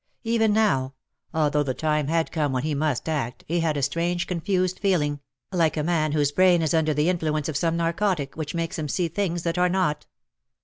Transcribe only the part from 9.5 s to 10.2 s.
are not.